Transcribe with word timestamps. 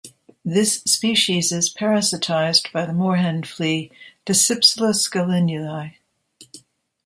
This 0.43 0.81
species 0.81 1.51
is 1.51 1.71
parasitised 1.71 2.71
by 2.71 2.87
the 2.87 2.91
moorhen 2.91 3.45
flea, 3.45 3.91
"Dasypsyllus 4.25 5.07
gallinulae". 5.11 5.97